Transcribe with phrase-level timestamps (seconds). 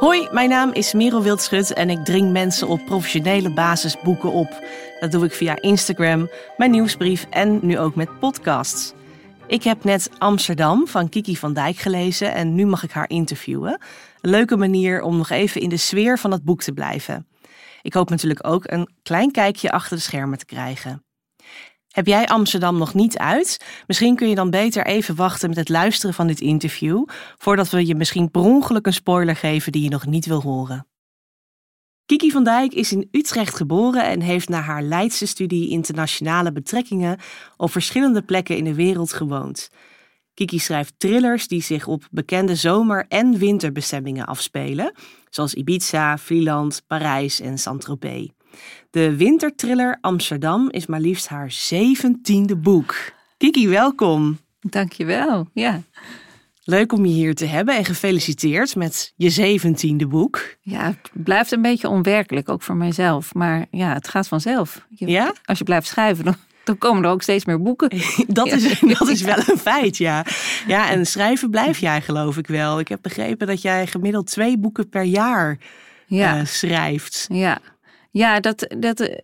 [0.00, 4.64] Hoi, mijn naam is Merel Wildschut en ik dring mensen op professionele basis boeken op.
[5.00, 8.92] Dat doe ik via Instagram, mijn nieuwsbrief en nu ook met podcasts.
[9.46, 13.80] Ik heb net Amsterdam van Kiki van Dijk gelezen en nu mag ik haar interviewen.
[14.20, 17.26] Een leuke manier om nog even in de sfeer van het boek te blijven.
[17.82, 21.04] Ik hoop natuurlijk ook een klein kijkje achter de schermen te krijgen.
[21.90, 23.64] Heb jij Amsterdam nog niet uit?
[23.86, 27.04] Misschien kun je dan beter even wachten met het luisteren van dit interview,
[27.38, 30.86] voordat we je misschien per ongeluk een spoiler geven die je nog niet wil horen.
[32.06, 37.18] Kiki van Dijk is in Utrecht geboren en heeft na haar Leidse studie internationale betrekkingen
[37.56, 39.68] op verschillende plekken in de wereld gewoond.
[40.34, 44.94] Kiki schrijft thrillers die zich op bekende zomer- en winterbestemmingen afspelen,
[45.28, 48.28] zoals Ibiza, Vlieland, Parijs en Saint-Tropez.
[48.90, 52.96] De wintertriller Amsterdam is maar liefst haar zeventiende boek.
[53.36, 54.38] Kiki, welkom.
[54.60, 55.82] Dankjewel, ja.
[56.64, 60.56] Leuk om je hier te hebben en gefeliciteerd met je zeventiende boek.
[60.60, 63.34] Ja, het blijft een beetje onwerkelijk, ook voor mijzelf.
[63.34, 64.86] Maar ja, het gaat vanzelf.
[64.90, 65.34] Je, Ja?
[65.44, 67.90] Als je blijft schrijven, dan, dan komen er ook steeds meer boeken.
[68.26, 70.24] Dat, is, dat is wel een feit, ja.
[70.66, 72.78] Ja, en schrijven blijf jij geloof ik wel.
[72.80, 75.58] Ik heb begrepen dat jij gemiddeld twee boeken per jaar
[76.06, 77.26] Ja, eh, schrijft.
[77.32, 77.58] ja.
[78.10, 79.18] Ja dat, dat, eh,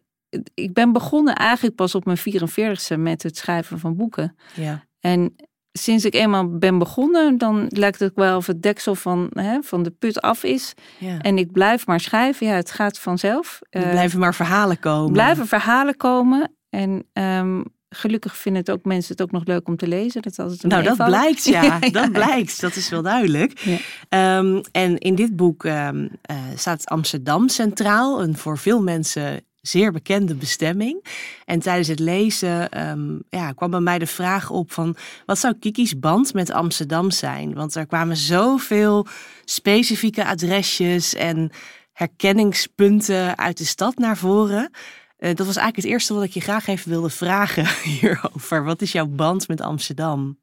[0.54, 4.36] ik ben begonnen eigenlijk pas op mijn 44ste met het schrijven van boeken.
[4.54, 4.84] Ja.
[5.00, 5.34] En
[5.72, 9.82] sinds ik eenmaal ben begonnen, dan lijkt het wel of het deksel van, hè, van
[9.82, 10.74] de put af is.
[10.98, 11.18] ja.
[11.18, 12.46] En ik blijf maar schrijven.
[12.46, 13.60] Ja, het gaat vanzelf.
[13.70, 15.12] Er Eh, blijven maar verhalen komen.
[15.12, 16.54] blijven verhalen komen.
[16.70, 20.22] En ehm, gelukkig vinden het ook mensen het ook nog leuk om te lezen.
[20.22, 21.78] Dat is altijd een Nou, dat blijkt, ja.
[21.78, 22.60] Dat blijkt.
[22.60, 23.58] Dat is wel duidelijk.
[23.58, 23.78] Ja.
[24.08, 28.22] Ehm, en in dit boek ehm, eh, staat Amsterdam centraal.
[28.22, 31.04] Een voor veel mensen zeer bekende bestemming.
[31.44, 34.96] En tijdens het lezen ehm, ja, kwam bij mij de vraag op van...
[35.26, 37.54] wat zou Kiki's band met Amsterdam zijn?
[37.54, 39.06] Want er kwamen zoveel
[39.44, 41.50] specifieke adresjes en
[41.92, 44.70] herkenningspunten uit de stad naar voren...
[45.16, 47.66] Eh, dat was eigenlijk het eerste wat ik je graag even wilde vragen
[48.00, 48.64] hierover.
[48.64, 50.38] Wat is jouw band met Amsterdam?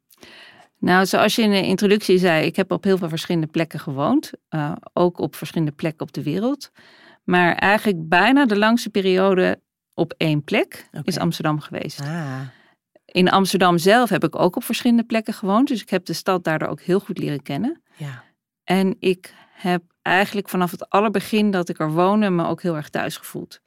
[0.80, 4.32] Nou, zoals je in de introductie zei, ik heb op heel veel verschillende plekken gewoond.
[4.50, 6.72] eh, ook op verschillende plekken op de wereld.
[7.24, 9.62] Maar eigenlijk bijna de langste periode
[9.94, 12.00] op één plek is Amsterdam geweest.
[12.02, 12.40] Ah,
[13.06, 15.68] In Amsterdam zelf heb ik ook op verschillende plekken gewoond.
[15.68, 17.82] Dus ik heb de stad daardoor ook heel goed leren kennen.
[17.96, 18.24] ja.
[18.64, 22.90] En ik heb eigenlijk vanaf het allerbegin dat ik er woonde me ook heel erg
[22.90, 23.62] thuis gevoeld.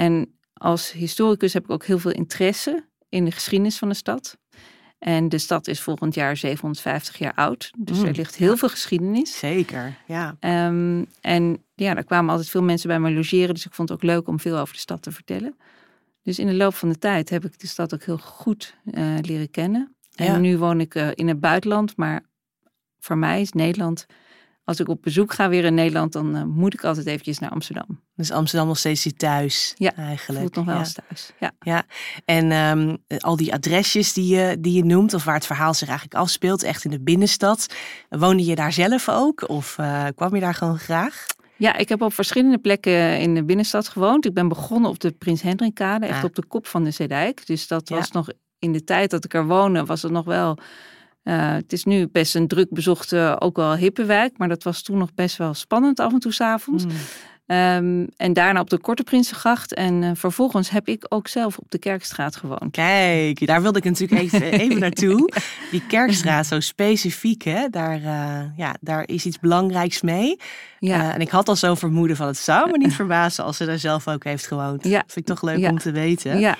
[0.00, 4.38] En als historicus heb ik ook heel veel interesse in de geschiedenis van de stad.
[4.98, 7.70] En de stad is volgend jaar 750 jaar oud.
[7.78, 9.38] Dus Mm, er ligt heel veel geschiedenis.
[9.38, 10.36] Zeker, ja.
[10.40, 13.54] Ehm, en ja, daar kwamen altijd veel mensen bij me logeren.
[13.54, 15.56] Dus ik vond het ook leuk om veel over de stad te vertellen.
[16.22, 19.16] Dus in de loop van de tijd heb ik de stad ook heel goed eh,
[19.20, 19.94] leren kennen.
[20.14, 20.38] En Ja.
[20.38, 21.96] nu woon ik eh, in het buitenland.
[21.96, 22.22] Maar
[22.98, 24.06] voor mij is Nederland...
[24.70, 27.50] Als ik op bezoek ga weer in Nederland, dan eh, moet ik altijd eventjes naar
[27.50, 28.00] Amsterdam.
[28.14, 30.40] Dus Amsterdam nog steeds je thuis Ja, eigenlijk.
[30.40, 30.80] Voelt nog wel ja.
[30.80, 31.32] eens thuis.
[31.38, 31.52] Ja.
[31.60, 31.84] Ja,
[32.24, 35.88] en ehm, al die adresjes die je, die je noemt, of waar het verhaal zich
[35.88, 37.66] eigenlijk afspeelt, echt in de binnenstad.
[38.08, 39.48] Woonde je daar zelf ook?
[39.48, 41.26] Of eh, kwam je daar gewoon graag?
[41.56, 44.26] ja, ik heb op verschillende plekken in de binnenstad gewoond.
[44.26, 46.24] Ik ben begonnen op de Prins Hendrikkade, echt Ah.
[46.24, 47.46] op de kop van de Zeedijk.
[47.46, 50.58] Dus dat was nog in de tijd dat ik er woonde, was het nog wel...
[51.22, 54.38] eh, het is nu best een druk bezochte, ook wel hippe wijk.
[54.38, 56.84] Maar dat was toen nog best wel spannend af en toe s'avonds.
[57.46, 59.74] Ehm en daarna op de Korte Prinsengracht.
[59.74, 62.70] En eh, vervolgens heb ik ook zelf op de Kerkstraat gewoond.
[62.70, 65.32] Kijk, daar wilde ik natuurlijk even, even naartoe.
[65.70, 67.68] Die kerkstraat, zo specifiek, hè?
[67.68, 70.36] Daar, eh, ja, daar is iets belangrijks mee.
[70.78, 73.64] Ja, en ik had al zo'n vermoeden van het zou me niet verbazen als ze
[73.66, 74.84] daar zelf ook heeft gewoond.
[74.84, 75.02] Ja.
[75.06, 75.70] Vind ik toch leuk Ja.
[75.70, 76.38] om te weten.
[76.40, 76.56] ja.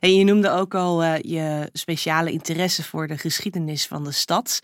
[0.00, 4.60] En je noemde ook al eh, je speciale interesse voor de geschiedenis van de stad.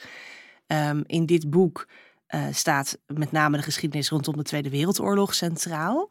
[0.66, 1.88] Ehm, in dit boek
[2.26, 6.10] eh, staat met name de geschiedenis rondom de Tweede Wereldoorlog centraal.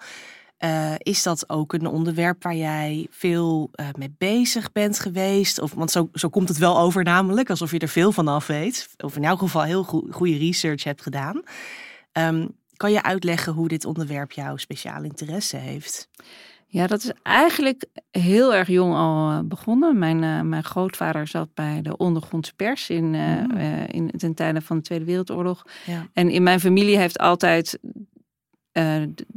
[0.58, 5.60] Eh, is dat ook een onderwerp waar jij veel mee bezig bent geweest?
[5.60, 8.48] Of, want zo, zo komt het wel over, namelijk alsof je er veel van af
[8.48, 8.90] weet.
[8.98, 11.42] Of in elk geval heel goe- goede research hebt gedaan.
[12.12, 12.48] Ehm,
[12.78, 16.10] kan je uitleggen hoe dit onderwerp jouw speciale interesse heeft?
[16.74, 19.98] Ja, dat is eigenlijk heel erg jong al eh, begonnen.
[20.00, 23.52] Mijn, eh, mijn grootvader zat bij de ondergrondse pers in, Mm.
[23.52, 25.64] eh, in, ten tijde van de Tweede Wereldoorlog.
[25.86, 26.08] Ja.
[26.14, 27.80] En in mijn familie heeft altijd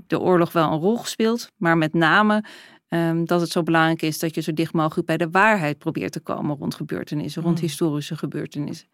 [0.06, 1.50] de- oorlog wel een rol gespeeld.
[1.56, 2.44] Maar met name
[2.88, 6.12] ehm, dat het zo belangrijk is dat je zo dicht mogelijk bij de waarheid probeert
[6.12, 7.60] te komen rond gebeurtenissen, rond Mm.
[7.62, 8.88] historische gebeurtenissen.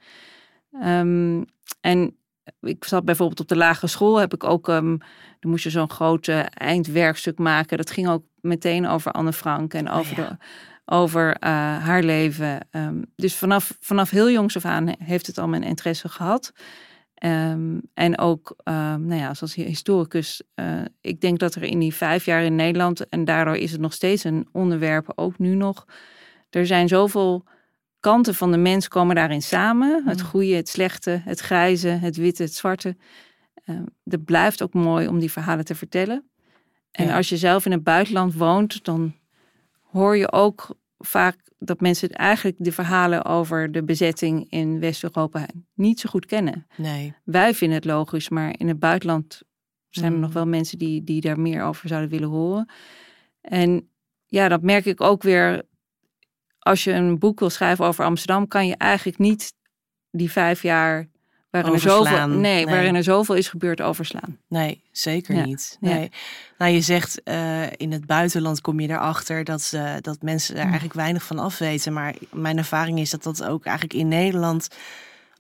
[0.81, 1.43] Ehm,
[1.81, 2.17] en
[2.61, 4.97] ik zat bijvoorbeeld op de lagere school, heb ik ook, ehm,
[5.41, 7.77] dan moest je zo'n groot eindwerkstuk maken.
[7.77, 10.29] Dat ging ook meteen over Anne Frank en Oh over, ja.
[10.29, 10.37] de,
[10.85, 11.51] over eh,
[11.85, 12.69] haar leven.
[12.71, 16.53] Ehm, dus vanaf, vanaf heel jongs af aan heeft het al mijn interesse gehad.
[17.15, 21.95] Ehm, en ook, um, nou ja, zoals historicus, uh, ik denk dat er in die
[21.95, 25.87] vijf jaar in Nederland, en daardoor is het nog steeds een onderwerp, ook nu nog,
[26.51, 27.45] er zijn zoveel
[28.01, 30.03] kanten van de mens komen daarin samen.
[30.07, 32.97] Het goede, het slechte, het grijze, het witte, het zwarte.
[33.65, 36.31] Uh, het blijft ook mooi om die verhalen te vertellen.
[36.93, 39.15] En als je zelf in het buitenland woont, dan
[39.81, 46.01] hoor je ook vaak dat mensen eigenlijk de verhalen over de bezetting in West-Europa niet
[46.01, 46.67] zo goed kennen.
[46.77, 47.15] Nee.
[47.25, 49.43] Wij vinden het logisch, maar in het buitenland
[49.89, 50.35] zijn er nog mm.
[50.35, 52.69] wel mensen die, die daar meer over zouden willen horen.
[53.41, 53.89] En
[54.27, 55.63] ja, dat merk ik ook weer.
[56.59, 59.55] Als je een boek wil schrijven over Amsterdam, kan je eigenlijk niet
[60.11, 61.09] die vijf jaar
[61.53, 64.39] Waarin er, zoveel, nee, waarin er zoveel is gebeurd overslaan.
[64.49, 65.77] Nee, zeker niet.
[65.81, 66.11] Nee.
[66.59, 70.63] Nou, je zegt uh, in het buitenland kom je erachter dat, uh, dat mensen er
[70.63, 71.93] eigenlijk weinig van afweten.
[71.93, 74.69] Maar mijn ervaring is dat dat ook eigenlijk in Nederland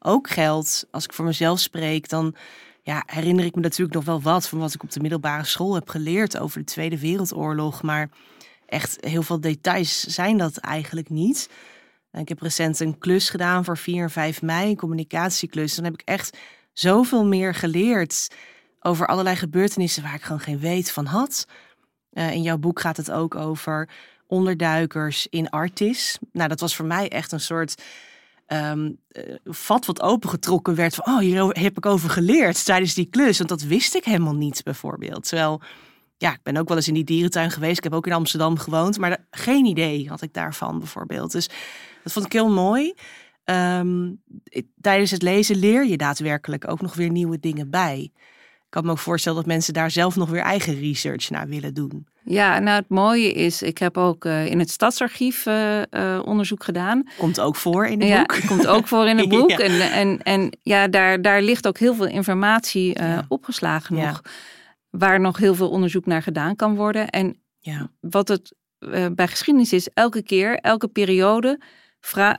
[0.00, 0.86] ook geldt.
[0.90, 2.34] Als ik voor mezelf spreek, dan
[2.82, 5.74] ja, herinner ik me natuurlijk nog wel wat van wat ik op de middelbare school
[5.74, 7.82] heb geleerd over de Tweede Wereldoorlog.
[7.82, 8.08] Maar
[8.66, 11.48] echt heel veel details zijn dat eigenlijk niet.
[12.12, 15.74] Ik heb recent een klus gedaan voor 4 en 5 mei, een communicatieklus.
[15.74, 16.38] Dan heb ik echt
[16.72, 18.28] zoveel meer geleerd
[18.80, 21.46] over allerlei gebeurtenissen waar ik gewoon geen weet van had.
[22.12, 23.88] Uh, in jouw boek gaat het ook over
[24.26, 26.18] onderduikers in Artis.
[26.32, 27.82] Nou, dat was voor mij echt een soort
[28.46, 28.98] um,
[29.44, 33.38] vat wat opengetrokken werd van, oh, hier heb ik over geleerd tijdens die klus.
[33.38, 35.28] Want dat wist ik helemaal niet, bijvoorbeeld.
[35.28, 35.60] Terwijl,
[36.22, 37.76] ja, ik ben ook wel eens in die dierentuin geweest.
[37.76, 41.32] Ik heb ook in Amsterdam gewoond, maar geen idee had ik daarvan, bijvoorbeeld.
[41.32, 41.48] Dus
[42.02, 42.94] dat vond ik heel mooi.
[43.44, 44.10] Ehm,
[44.80, 48.10] tijdens het lezen leer je daadwerkelijk ook nog weer nieuwe dingen bij.
[48.64, 51.74] Ik kan me ook voorstellen dat mensen daar zelf nog weer eigen research naar willen
[51.74, 52.06] doen.
[52.24, 56.64] Ja, nou het mooie is, ik heb ook uh, in het stadsarchief uh, uh, onderzoek
[56.64, 57.08] gedaan.
[57.18, 58.40] Komt ook voor in het ja, boek.
[58.46, 59.50] Komt ook voor in het boek.
[59.50, 59.58] ja.
[59.58, 63.24] En, en, en ja, daar, daar ligt ook heel veel informatie ja.
[63.28, 64.22] opgeslagen nog.
[64.98, 67.08] Waar nog heel veel onderzoek naar gedaan kan worden.
[67.08, 67.42] En
[68.00, 68.54] wat het
[69.14, 71.60] bij geschiedenis is, elke keer, elke periode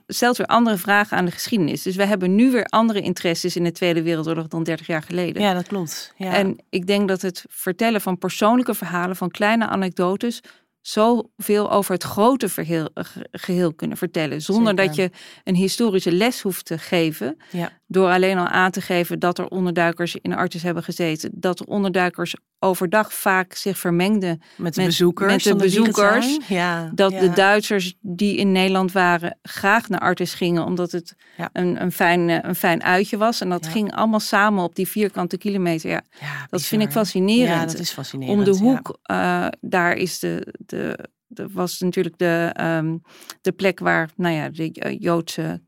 [0.08, 1.82] stelt weer andere vragen aan de geschiedenis.
[1.82, 5.42] Dus we hebben nu weer andere interesses in de Tweede Wereldoorlog dan 30 jaar geleden.
[5.42, 6.14] Ja, dat klopt.
[6.18, 6.34] Ja.
[6.34, 10.40] En ik denk dat het vertellen van persoonlijke verhalen, van kleine anekdotes,
[10.82, 12.90] zoveel over het grote geheel,
[13.32, 14.42] geheel kunnen vertellen.
[14.42, 15.10] Zonder dat je
[15.44, 17.38] een historische les hoeft te geven.
[17.52, 17.72] Ja.
[17.94, 21.30] Door alleen al aan te geven dat er onderduikers in Artis hebben gezeten.
[21.34, 25.32] Dat de onderduikers overdag vaak zich vermengden met de bezoekers.
[25.32, 26.38] Met de bezoekers.
[26.48, 30.66] Ja, dat de Duitsers die in Nederland waren graag naar Artis gingen.
[30.66, 31.16] Omdat het
[31.54, 33.42] een, een, fijn, eh, een fijn uitje was.
[33.42, 35.90] En dat ging allemaal samen op die vierkante kilometer.
[35.90, 36.04] Ja,
[36.50, 37.60] dat vind ik fascinerend.
[37.60, 38.38] Ja, dat is fascinerend.
[38.38, 43.02] Om de hoek, uh, daar is de, de dat was natuurlijk de, um,
[43.42, 45.62] de plek waar nou ja, de Joodse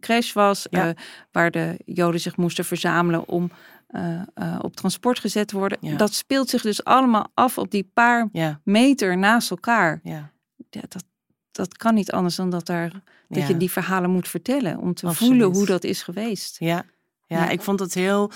[0.00, 0.88] crash was, ja.
[0.88, 0.92] uh,
[1.32, 3.50] waar de Joden zich moesten verzamelen om
[3.90, 5.78] uh, uh, op transport gezet te worden.
[5.80, 5.96] Ja.
[5.96, 8.60] Dat speelt zich dus allemaal af op die paar ja.
[8.64, 10.00] meter naast elkaar.
[10.02, 10.30] Ja.
[10.70, 11.04] dat,
[11.50, 12.92] dat kan niet anders dan dat, daar,
[13.28, 14.78] dat je die verhalen moet vertellen.
[14.78, 15.32] Om te Absoluut.
[15.32, 16.56] voelen hoe dat is geweest.
[16.58, 16.84] Ja,
[17.26, 18.30] ja, ik vond het heel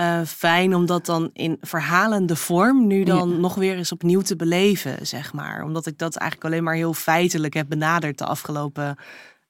[0.00, 4.36] uh, fijn om dat dan in verhalende vorm nu dan nog weer eens opnieuw te
[4.36, 5.62] beleven, zeg maar.
[5.64, 8.96] Omdat ik dat eigenlijk alleen maar heel feitelijk heb benaderd de afgelopen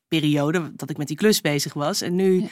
[0.08, 2.00] periode dat ik met die klus bezig was.
[2.00, 2.48] En nu ja.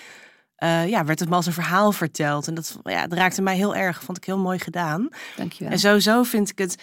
[0.58, 2.48] Uh, ja werd het me als een verhaal verteld.
[2.48, 4.02] En dat, ja, dat raakte mij heel erg.
[4.02, 5.08] Vond ik heel mooi gedaan.
[5.36, 5.72] Dankjewel.
[5.72, 6.82] En sowieso vind ik het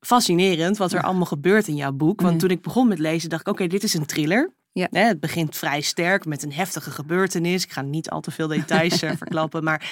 [0.00, 2.20] fascinerend wat er allemaal gebeurt in jouw boek.
[2.20, 4.52] Want toen ik begon met lezen dacht ik, oké, dit is een thriller.
[4.74, 4.88] Ja.
[4.90, 7.64] het begint vrij sterk met een heftige gebeurtenis.
[7.64, 9.64] Ik ga niet al te veel details eh, verklappen.
[9.64, 9.90] Maar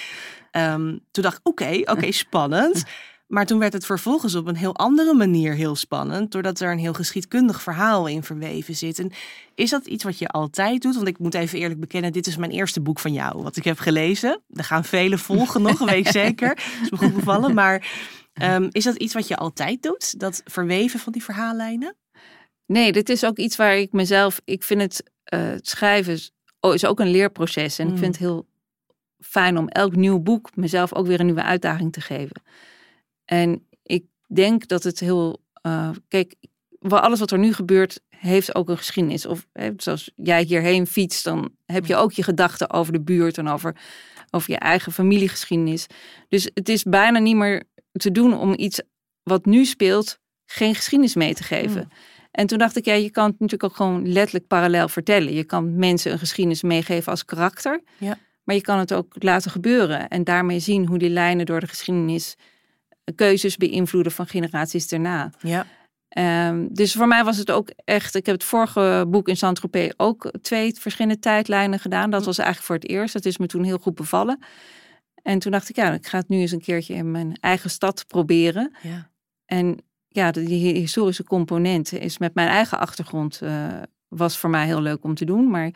[0.53, 2.85] um, toen dacht ik, oké, oké, spannend.
[3.27, 6.33] Maar toen werd het vervolgens op een heel andere manier heel spannend.
[6.33, 8.99] Doordat er een heel geschiedkundig verhaal in verweven zit.
[8.99, 9.13] En
[9.55, 10.95] is dat iets wat je altijd doet?
[10.95, 13.43] Want ik moet even eerlijk bekennen, dit is mijn eerste boek van jou.
[13.43, 14.43] Wat ik heb gelezen.
[14.53, 16.49] Er gaan vele volgen nog, een week zeker.
[16.49, 17.55] Dat is me goed bevallen.
[17.55, 17.91] Maar
[18.43, 20.21] um, is dat iets wat je altijd doet?
[20.21, 21.97] Dat verweven van die verhaallijnen?
[22.67, 24.41] Nee, dit is ook iets waar ik mezelf.
[24.45, 26.19] Ik vind het uh, schrijven
[26.61, 27.79] oh, is ook een leerproces.
[27.79, 28.13] En ik vind mm.
[28.13, 28.47] het heel
[29.19, 32.43] fijn om elk nieuw boek mezelf ook weer een nieuwe uitdaging te geven.
[33.25, 35.41] En ik denk dat het heel.
[35.67, 36.35] Uh, kijk,
[36.89, 39.27] alles wat er nu gebeurt, heeft ook een geschiedenis.
[39.27, 43.39] Of hè, zoals jij hierheen fietst, dan heb je ook je gedachten over de buurt
[43.39, 43.77] en over,
[44.31, 45.87] over je eigen familiegeschiedenis.
[46.29, 48.81] Dus het is bijna niet meer te doen om iets
[49.23, 51.83] wat nu speelt, geen geschiedenis mee te geven.
[51.83, 51.97] Mm.
[52.33, 55.33] En toen dacht ik, ja, je kan het natuurlijk ook gewoon letterlijk parallel vertellen.
[55.33, 57.83] Je kan mensen een geschiedenis meegeven als karakter.
[57.99, 58.19] Ja.
[58.45, 60.09] Maar je kan het ook laten gebeuren.
[60.09, 62.37] En daarmee zien hoe die lijnen door de geschiedenis
[63.15, 65.31] keuzes beïnvloeden van generaties daarna.
[65.41, 65.67] Ja.
[66.09, 68.15] Ehm, dus voor mij was het ook echt.
[68.15, 72.11] Ik heb het vorige boek in Saint-Tropez ook twee verschillende tijdlijnen gedaan.
[72.11, 73.13] Dat was eigenlijk voor het eerst.
[73.13, 74.39] Dat is me toen heel goed bevallen.
[75.23, 77.71] En toen dacht ik, ja, ik ga het nu eens een keertje in mijn eigen
[77.71, 78.77] stad proberen.
[78.83, 79.11] Ja.
[79.47, 79.79] En
[80.13, 83.41] ja, die historische component is met mijn eigen achtergrond.
[83.43, 83.67] Uh,
[84.09, 85.51] was voor mij heel leuk om te doen.
[85.51, 85.71] Maar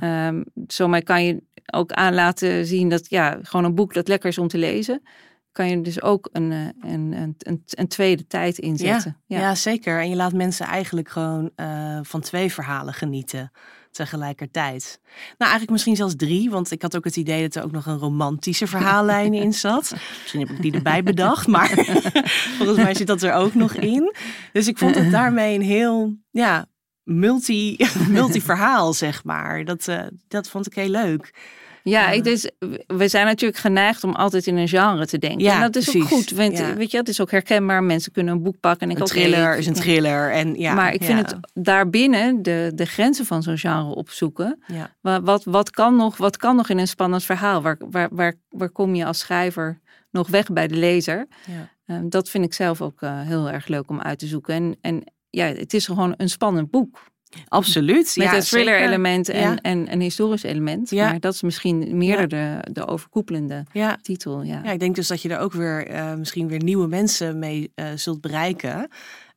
[0.00, 0.28] ja.
[0.28, 1.42] um, zo mij kan je
[1.72, 5.02] ook aan laten zien dat ja, gewoon een boek dat lekker is om te lezen
[5.52, 9.16] kan je dus ook een, eh, een, een, een, een tweede tijd inzetten.
[9.26, 9.54] Ja, ja.
[9.54, 10.00] zeker.
[10.00, 13.52] En je laat mensen eigenlijk gewoon uh, van twee verhalen genieten
[13.90, 15.00] tegelijkertijd.
[15.04, 17.86] Nou, eigenlijk misschien zelfs drie, want ik had ook het idee dat er ook nog
[17.86, 19.94] een romantische verhaallijn in zat.
[20.20, 21.68] Misschien heb ik die erbij bedacht, maar
[22.58, 24.14] volgens mij zit dat er ook nog in.
[24.52, 26.66] Dus ik vond het daarmee een heel, ja,
[27.02, 27.76] multi,
[28.08, 29.64] multi verhaal, zeg maar.
[29.64, 31.34] Dat, uh, dat vond ik heel leuk.
[31.82, 32.50] Ja, ik, dus,
[32.86, 35.40] we zijn natuurlijk geneigd om altijd in een genre te denken.
[35.40, 36.02] Ja, en dat is precies.
[36.02, 36.30] ook goed.
[36.30, 36.74] Want, ja.
[36.74, 37.84] Weet je, het is ook herkenbaar.
[37.84, 38.88] Mensen kunnen een boek pakken.
[38.88, 40.32] En een ik thriller is een thriller.
[40.32, 44.62] En, ja, maar ik vind het daarbinnen de, de grenzen van zo'n genre opzoeken.
[45.00, 47.62] Wat, wat, wat, kan nog, wat kan nog in een spannend verhaal?
[47.62, 51.26] Waar, waar, waar, waar kom je als schrijver nog weg bij de lezer?
[51.86, 54.54] Um, dat vind ik zelf ook uh, heel erg leuk om uit te zoeken.
[54.54, 57.08] En, en ja, het is gewoon een spannend boek.
[57.48, 58.14] Absoluut.
[58.16, 59.56] Met ja, een thriller-element en, ja.
[59.56, 60.90] en een historisch element.
[60.90, 61.10] Ja.
[61.10, 63.64] Maar dat is misschien meer de, de overkoepelende
[64.02, 64.42] titel.
[64.42, 64.60] Ja.
[64.64, 67.72] ja, ik denk dus dat je er ook weer uh, misschien weer nieuwe mensen mee
[67.74, 68.88] uh, zult bereiken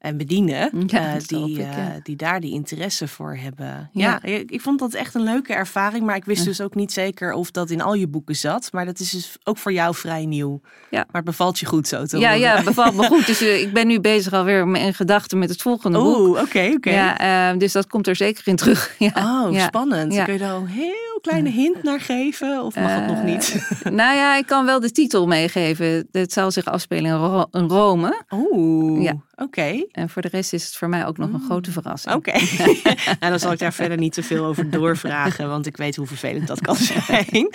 [0.04, 0.70] en bedienen.
[0.88, 1.78] Ja, uh, die, ik, ja.
[1.78, 3.90] uh, die daar die interesse voor hebben.
[3.92, 4.20] Ja.
[4.24, 4.38] ja.
[4.48, 6.06] ik vond dat echt een leuke ervaring.
[6.06, 8.70] Maar ik wist dus ook niet zeker of dat in al je boeken zat.
[8.72, 10.62] Maar dat is dus ook voor jou vrij nieuw.
[10.90, 10.98] Ja.
[10.98, 13.26] Maar het bevalt je goed zo te Ja, ja het bevalt me goed.
[13.34, 16.28] Dus uh, ik ben nu bezig alweer in gedachten met het volgende Oeh, boek.
[16.28, 16.74] oké, oké.
[16.76, 16.94] Okay.
[16.94, 18.92] Ja, dus dat komt er zeker in terug.
[18.98, 19.12] Ja.
[19.16, 20.24] Oh, spannend.
[20.24, 22.64] Kun je daar heel kleine hint naar geven?
[22.64, 23.68] Of mag het nog niet?
[23.84, 26.08] nou ja, ik kan wel de titel meegeven.
[26.12, 28.24] Het zal zich afspelen in, Ro in Rome.
[28.32, 29.12] Oeh, ja.
[29.12, 29.44] oké.
[29.44, 29.88] Okay.
[29.92, 32.16] En voor de rest is het voor mij ook nog een grote verrassing.
[32.16, 32.30] Oké.
[32.30, 32.82] Okay.
[33.20, 36.08] nou, dan zal ik daar verder niet te veel over doorvragen, want ik weet hoe
[36.08, 37.50] vervelend dat kan zijn.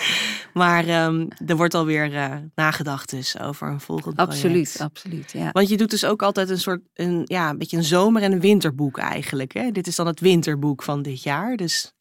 [0.53, 4.35] Maar um, er wordt alweer uh, nagedacht dus over een volgend project.
[4.35, 5.33] Absoluut, absoluut.
[5.33, 5.51] Ja.
[5.53, 8.33] Want je doet dus ook altijd een soort, een, ja, een beetje een zomer- en
[8.33, 9.53] een winterboek eigenlijk.
[9.53, 9.71] Hè?
[9.71, 11.97] Dit is dan het winterboek van dit jaar, dus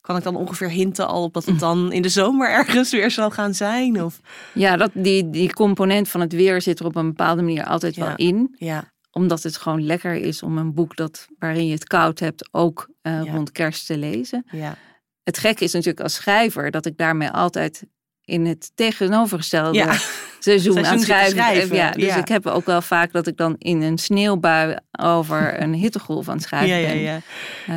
[0.00, 3.10] kan ik dan ongeveer hinten al op dat het dan in de zomer ergens weer
[3.10, 4.02] zal gaan zijn?
[4.02, 4.20] Of?
[4.54, 7.94] Ja, dat, die, die component van het weer zit er op een bepaalde manier altijd
[7.94, 8.04] ja.
[8.04, 8.56] wel in.
[8.58, 12.48] Ja omdat het gewoon lekker is om een boek dat, waarin je het koud hebt
[12.50, 13.32] ook uh, ja.
[13.32, 14.44] rond kerst te lezen.
[14.50, 14.76] Ja.
[15.22, 17.84] Het gekke is natuurlijk als schrijver dat ik daarmee altijd
[18.24, 19.96] in het tegenovergestelde ja.
[20.38, 21.32] seizoen, aan het schrijven.
[21.32, 21.76] schrijven.
[21.76, 25.74] Ja, dus ik heb ook wel vaak dat ik dan in een sneeuwbui over een
[25.74, 26.98] hittegolf aan het schrijven ben.
[26.98, 27.20] Ja,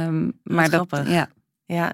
[0.07, 1.29] um, maar dat, ja.
[1.65, 1.93] Ja.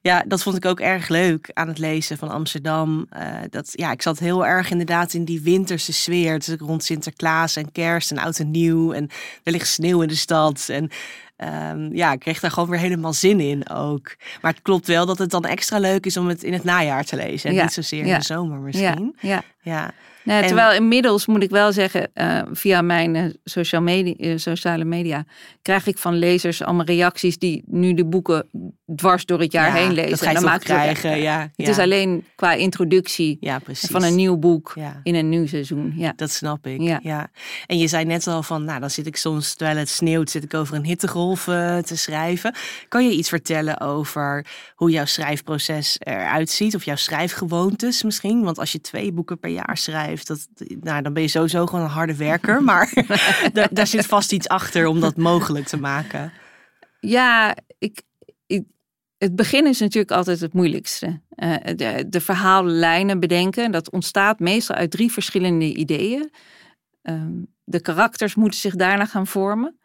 [0.00, 3.06] ja, dat vond ik ook erg leuk aan het lezen van Amsterdam.
[3.16, 6.38] Uh, dat, ja, ik zat heel erg inderdaad in die winterse sfeer.
[6.38, 8.92] Dus rond Sinterklaas en kerst en oud en nieuw.
[8.92, 9.08] En
[9.42, 10.68] er ligt sneeuw in de stad.
[10.68, 10.90] En
[11.72, 14.16] um, ja, ik kreeg daar gewoon weer helemaal zin in ook.
[14.40, 17.04] Maar het klopt wel dat het dan extra leuk is om het in het najaar
[17.04, 17.50] te lezen.
[17.50, 17.62] En ja.
[17.62, 18.12] niet zozeer ja.
[18.12, 19.16] in de zomer misschien.
[19.20, 19.90] Ja, ja.
[20.24, 25.24] Nou, terwijl inmiddels moet ik wel zeggen, uh, via mijn uh, social media, sociale media
[25.62, 28.48] krijg ik van lezers allemaal reacties die nu de boeken
[28.96, 30.10] dwars door het jaar ja, heen lezen.
[30.10, 34.02] Dat ga je en dan krijgen, het, ja, Het is alleen qua introductie ja, van
[34.02, 35.92] een nieuw boek in een nieuw seizoen.
[35.96, 36.12] Ja.
[36.16, 36.80] Dat snap ik.
[37.02, 37.30] Ja.
[37.66, 40.44] En je zei net al van, nou dan zit ik soms, terwijl het sneeuwt, zit
[40.44, 42.54] ik over een hittegolf te schrijven.
[42.88, 46.74] Kan je iets vertellen over hoe jouw schrijfproces eruit ziet?
[46.74, 48.42] Of jouw schrijfgewoontes misschien?
[48.42, 50.48] Want als je twee boeken per jaar schrijft, dat,
[50.80, 52.62] nou, dan ben je sowieso gewoon een harde werker.
[52.68, 52.92] Maar
[53.52, 56.32] daar, daar, zit vast iets achter om dat mogelijk te maken.
[57.00, 58.02] Ja, ik,
[58.46, 58.64] ik,
[59.18, 61.20] het begin is natuurlijk altijd het moeilijkste.
[61.36, 66.30] Uh, de, de verhaallijnen bedenken, dat ontstaat meestal uit drie verschillende ideeën.
[67.02, 69.78] Um, de karakters moeten zich daarna gaan vormen.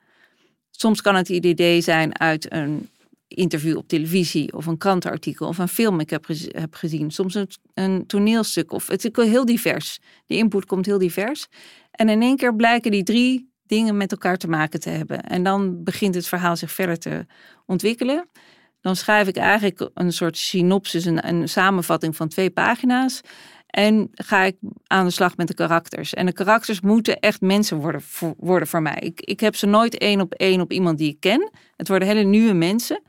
[0.69, 2.89] Soms kan het idee zijn uit een
[3.27, 7.11] interview op televisie of een krantenartikel of een film ik heb, heb gezien.
[7.11, 9.99] Soms een, een, toneelstuk of het is heel divers.
[10.25, 11.47] De input komt heel divers.
[11.91, 15.21] En in één keer blijken die drie dingen met elkaar te maken te hebben.
[15.21, 17.25] En dan begint het verhaal zich verder te
[17.65, 18.29] ontwikkelen.
[18.83, 23.21] Dan schrijf ik eigenlijk een soort synopsis, een, een samenvatting van twee pagina's.
[23.67, 24.55] En ga ik
[24.87, 26.13] aan de slag met de karakters.
[26.13, 28.97] En de karakters moeten echt mensen worden voor, worden voor mij.
[28.99, 31.51] Ik, ik heb ze nooit één op één op iemand die ik ken.
[31.77, 33.01] Het worden hele nieuwe mensen.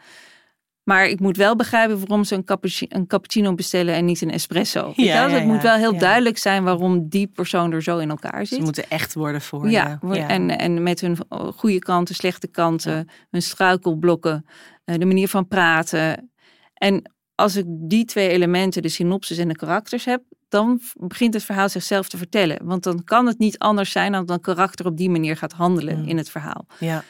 [0.85, 4.31] Maar ik moet wel begrijpen waarom ze een cappuccino, een cappuccino bestellen en niet een
[4.31, 4.93] espresso.
[4.97, 8.47] Ja, ja, het moet wel heel duidelijk zijn waarom die persoon er zo in elkaar
[8.47, 8.59] zit.
[8.59, 10.21] Ze moeten echt worden voor ja, je.
[10.21, 11.17] En, en met hun
[11.57, 14.47] goede kanten, slechte kanten, hun struikelblokken,
[14.85, 16.31] de manier van praten.
[16.75, 21.45] En als ik die twee elementen, de synopsis en de karakters heb, dan begint het
[21.45, 22.59] verhaal zichzelf te vertellen.
[22.63, 25.53] Want dan kan het niet anders zijn dan dat een karakter op die manier gaat
[25.53, 26.09] handelen Mm.
[26.09, 26.67] in het verhaal.
[26.79, 27.05] Ja.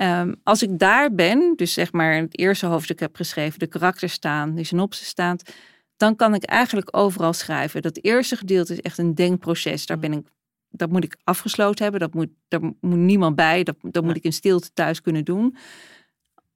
[0.00, 4.12] Ehm, als ik daar ben, dus zeg maar het eerste hoofdstuk heb geschreven, de karakters
[4.12, 5.54] staan, de synopsis staat,
[5.96, 7.82] dan kan ik eigenlijk overal schrijven.
[7.82, 9.86] Dat eerste gedeelte is echt een denkproces.
[9.86, 10.26] Daar ben ik,
[10.70, 12.00] dat moet ik afgesloten hebben.
[12.00, 13.62] Dat moet, daar moet niemand bij.
[13.62, 15.56] Dat, dat moet ik in stilte thuis kunnen doen.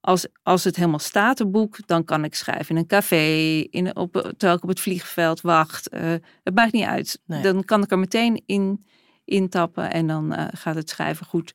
[0.00, 3.24] Als, als het helemaal staat, een boek, dan kan ik schrijven in een café,
[3.70, 5.94] in, op, terwijl ik op het vliegveld wacht.
[5.94, 6.00] Uh,
[6.42, 7.20] het maakt niet uit.
[7.26, 8.84] Dan kan ik er meteen in
[9.24, 11.52] intappen en dan uh, gaat het schrijven goed.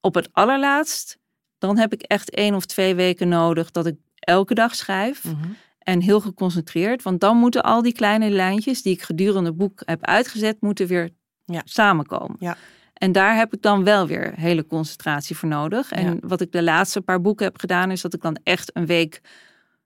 [0.00, 1.18] Op het allerlaatst,
[1.66, 5.24] dan heb ik echt één of twee weken nodig dat ik elke dag schrijf.
[5.24, 5.36] Mhm.
[5.78, 9.82] En heel geconcentreerd, want dan moeten al die kleine lijntjes die ik gedurende het boek
[9.84, 11.10] heb uitgezet, moeten weer
[11.44, 11.62] ja.
[11.64, 12.36] samenkomen.
[12.38, 12.56] Ja.
[12.94, 15.92] En daar heb ik dan wel weer hele concentratie voor nodig.
[15.92, 18.86] En wat ik de laatste paar boeken heb gedaan, is dat ik dan echt een
[18.86, 19.20] week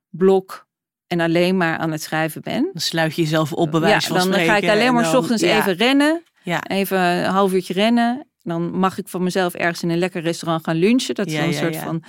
[0.09, 0.67] blok
[1.07, 2.69] en alleen maar aan het schrijven ben.
[2.73, 5.73] Dan sluit je jezelf op bewijs ja, dan ga ik alleen maar s ochtends even
[5.73, 6.23] rennen.
[6.43, 6.63] Ja.
[6.63, 8.28] Even een half uurtje rennen.
[8.49, 11.15] Dan mag ik van mezelf ergens in een lekker restaurant gaan lunchen.
[11.15, 12.03] Dat is dan een soort van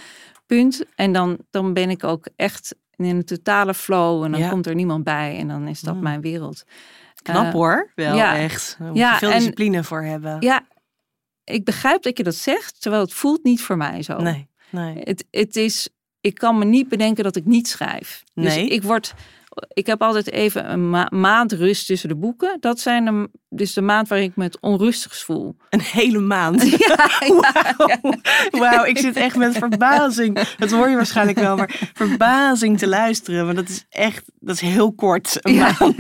[0.46, 0.84] punt.
[0.94, 4.24] En dan, dan ben ik ook echt in een totale flow.
[4.24, 5.38] En dan komt er niemand bij.
[5.38, 6.02] En dan is dat mm.
[6.02, 6.64] mijn wereld.
[7.22, 7.90] Knap uh, hoor.
[7.94, 8.36] Wel ja.
[8.36, 8.76] echt.
[8.78, 10.36] Daar moet ja, veel discipline voor hebben.
[10.40, 10.66] Ja,
[11.44, 12.80] ik begrijp dat je dat zegt.
[12.80, 14.16] Terwijl het voelt niet voor mij zo.
[14.16, 15.00] Nee, nee.
[15.00, 15.88] Het, het is,
[16.20, 18.24] ik kan me niet bedenken dat ik niet schrijf.
[18.34, 18.68] Dus nee.
[18.68, 19.14] ik word
[19.68, 20.90] ik heb altijd even een
[21.20, 22.56] maand rust tussen de boeken.
[22.60, 25.56] Dat zijn de, dus de maand waarin ik me het onrustigst voel.
[25.70, 26.62] Een hele maand?
[26.78, 28.00] Ja, Wauw,
[28.50, 30.54] wow, ik zit echt met verbazing.
[30.58, 33.44] Dat hoor je waarschijnlijk wel, maar verbazing te luisteren.
[33.44, 35.74] Want dat is echt, dat is heel kort, een ja.
[35.78, 35.94] maand.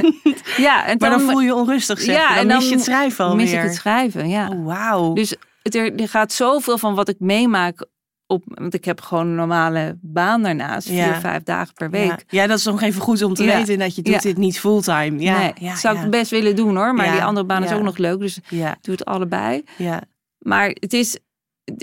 [0.56, 2.14] Ja, en dan, maar dan voel je onrustig, zeg.
[2.14, 3.44] Ja, en dan mis je het schrijven alweer.
[3.44, 4.48] mis ik het schrijven, ja.
[4.48, 5.12] Oh, wauw.
[5.12, 7.86] Dus er, er gaat zoveel van wat ik meemaak
[8.30, 12.24] op, want ik heb gewoon een normale baan daarnaast, vier, vijf dagen per week.
[12.28, 15.20] Ja, dat is nog even goed om te weten dat je doet dit niet fulltime.
[15.20, 17.82] Ja, nee, ja, zou ik best willen doen hoor, maar die andere baan is ook
[17.82, 18.76] nog leuk, dus ja.
[18.80, 19.64] doe het allebei.
[19.76, 20.02] Ja.
[20.38, 21.18] Maar het is,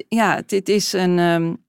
[0.08, 1.66] ja, het, is een, um,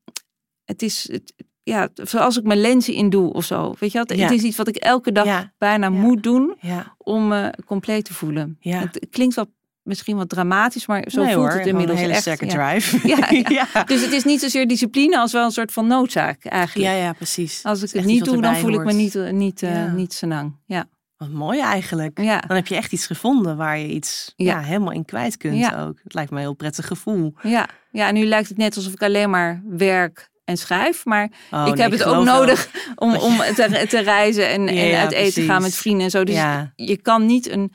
[0.64, 4.08] het is, het, ja, zoals ik mijn lenzen in doe of zo, weet je wat?
[4.08, 6.56] Het is iets wat ik elke dag bijna moet doen
[6.98, 8.58] om me compleet te voelen.
[8.60, 9.48] Het klinkt wat
[9.88, 12.98] misschien wat dramatisch, maar zo voelt het inmiddels een hele sterke drive.
[13.16, 16.90] Ja, ja, Dus het is niet zozeer discipline als wel een soort van noodzaak eigenlijk.
[16.90, 17.60] Ja, ja, precies.
[17.62, 20.26] Als ik het niet doe, dan voel ik me niet, uh, niet, uh, niet zo
[20.26, 20.56] lang.
[20.66, 20.88] Ja.
[21.16, 22.20] Wat mooi eigenlijk.
[22.20, 22.40] Ja.
[22.40, 24.60] Dan heb je echt iets gevonden waar je iets ja.
[24.60, 26.00] helemaal in kwijt kunt ook.
[26.02, 27.34] Het lijkt me een heel prettig gevoel.
[27.42, 27.68] Ja.
[27.90, 31.04] ja, en nu lijkt het net alsof ik alleen maar werk en schrijf.
[31.04, 35.12] Maar oh, ik heb het ook nodig om, om te, te reizen en, en uit
[35.12, 36.24] eten te gaan met vrienden en zo.
[36.24, 36.42] Dus
[36.76, 37.72] je kan niet een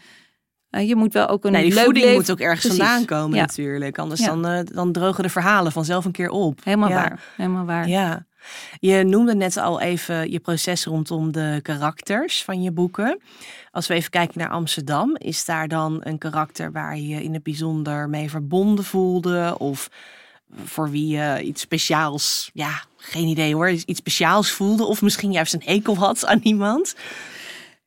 [0.75, 2.19] uh, je moet wel ook een nee, die leuk voeding leven...
[2.19, 3.97] moet ook ergens vandaan komen natuurlijk.
[3.97, 6.59] Anders dan, uh, dan drogen de verhalen vanzelf een keer op.
[6.63, 7.23] Helemaal waar.
[7.35, 7.87] Helemaal waar.
[7.87, 8.25] Ja.
[8.79, 13.19] Je noemde net al even je proces rondom de karakters van je boeken.
[13.71, 17.33] Als we even kijken naar Amsterdam, is daar dan een karakter waar je je in
[17.33, 19.55] het bijzonder mee verbonden voelde?
[19.57, 19.89] Of
[20.65, 24.85] voor wie je iets speciaals, ja, geen idee hoor, iets speciaals voelde?
[24.85, 26.95] Of misschien juist een hekel had aan iemand?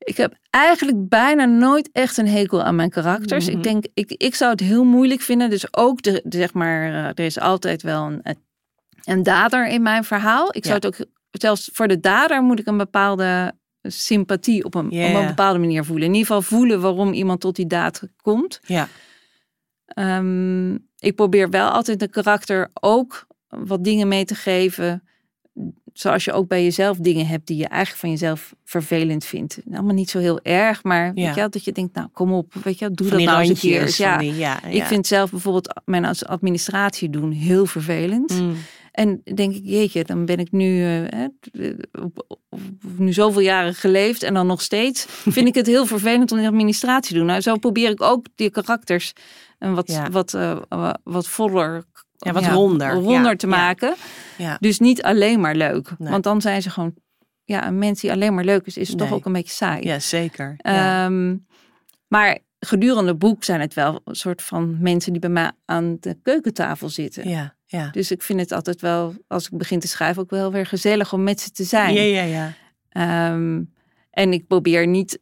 [0.06, 3.46] Ik heb eigenlijk bijna nooit echt een hekel aan mijn karakters.
[3.48, 3.62] Ik mhm.
[3.62, 5.50] denk, ik, ik zou het heel moeilijk vinden.
[5.50, 8.36] Dus ook, de, zeg maar, eh, er is altijd wel een,
[9.04, 10.48] een dader in mijn verhaal.
[10.50, 14.86] Ik zou het ook, zelfs voor de dader moet ik een bepaalde sympathie op een,
[14.86, 16.06] op een bepaalde manier voelen.
[16.06, 18.60] In ieder geval voelen waarom iemand tot die daad komt.
[18.66, 18.88] Ja.
[19.86, 25.05] Ehm, ik probeer wel altijd de karakter ook wat dingen mee te geven
[25.98, 29.58] zoals je ook bij jezelf dingen hebt die je eigenlijk van jezelf vervelend vindt.
[29.72, 32.78] Allemaal niet zo heel erg, maar weet je, dat je denkt, nou kom op, weet
[32.78, 33.94] je, doe dat nou eens een keer.
[33.96, 38.40] Ja, ja, Ik vind zelf bijvoorbeeld mijn administratie doen heel vervelend.
[38.40, 38.56] Mm.
[38.92, 41.24] En denk ik, jeetje, dan ben ik nu, uh,
[42.96, 45.06] nu zoveel jaren geleefd en dan nog steeds
[45.36, 47.26] vind ik het heel vervelend om die administratie te doen.
[47.26, 49.12] Nou, zo probeer ik ook die karakters
[49.58, 51.84] een wat, wat, uh, wat voller
[52.16, 52.92] ja, wat ronder.
[52.92, 53.94] Ronder te maken.
[54.38, 54.56] Ja.
[54.60, 55.90] Dus niet alleen maar leuk.
[55.98, 56.94] Want dan zijn ze gewoon...
[57.44, 59.86] Ja, een mens die alleen maar leuk is, is toch ook een beetje saai.
[59.86, 60.56] Ja, zeker.
[60.62, 61.46] Um,
[62.08, 65.96] maar gedurende het boek zijn het wel een soort van mensen die bij mij aan
[66.00, 67.28] de keukentafel zitten.
[67.28, 67.90] Ja, ja.
[67.90, 71.12] Dus ik vind het altijd wel, als ik begin te schrijven, ook wel weer gezellig
[71.12, 71.94] om met ze te zijn.
[71.94, 72.52] Ja, ja,
[72.90, 73.32] ja.
[73.32, 73.72] Um,
[74.10, 75.18] en ik probeer niet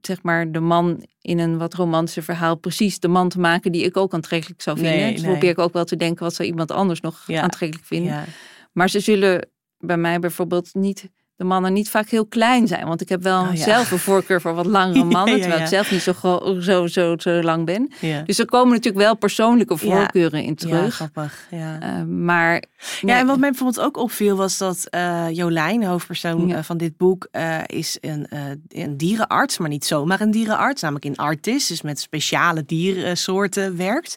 [0.00, 3.84] zeg maar, de man in een wat romantische verhaal precies de man te maken die
[3.84, 4.98] ik ook aantrekkelijk zou vinden.
[4.98, 8.12] Nee, dus probeer ik ook wel te denken wat zou iemand anders nog aantrekkelijk vinden.
[8.12, 8.24] Ja.
[8.72, 11.10] Maar ze zullen bij mij bijvoorbeeld niet
[11.40, 12.86] de mannen niet vaak heel klein zijn.
[12.86, 15.40] Want ik heb wel oh, zelf een voorkeur voor wat langere mannen.
[15.40, 16.12] terwijl ik zelf niet zo,
[16.60, 17.90] zo, zo, zo lang ben.
[18.24, 20.98] Dus er komen natuurlijk wel persoonlijke voorkeuren in terug.
[20.98, 21.46] Ja, grappig.
[21.50, 21.78] Ja.
[21.82, 22.62] Uh, maar...
[23.00, 26.96] Ja, en wat mij bijvoorbeeld ook opviel was dat uh, Jolijn, hoofdpersoon uh, van dit
[26.96, 27.28] boek,
[27.66, 28.26] is een,
[28.68, 29.58] een dierenarts.
[29.58, 30.82] Maar niet zomaar een dierenarts.
[30.82, 34.16] Namelijk in artis, dus met speciale diersoorten werkt.